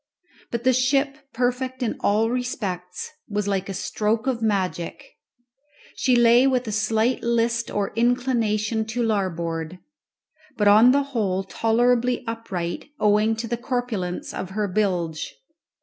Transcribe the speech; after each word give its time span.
But 0.49 0.63
the 0.63 0.73
ship, 0.73 1.15
perfect 1.31 1.83
in 1.83 1.95
all 1.99 2.31
respects, 2.31 3.11
was 3.27 3.47
like 3.47 3.69
a 3.69 3.73
stroke 3.75 4.25
of 4.25 4.41
magic. 4.41 5.05
She 5.93 6.15
lay 6.15 6.47
with 6.47 6.67
a 6.67 6.71
slight 6.71 7.21
list 7.21 7.69
or 7.69 7.93
inclination 7.95 8.85
to 8.85 9.03
larboard, 9.03 9.77
but 10.57 10.67
on 10.67 10.91
the 10.91 11.03
whole 11.13 11.43
tolerably 11.43 12.23
upright, 12.25 12.85
owing 12.99 13.35
to 13.35 13.47
the 13.47 13.57
corpulence 13.57 14.33
of 14.33 14.49
her 14.57 14.67
bilge. 14.67 15.35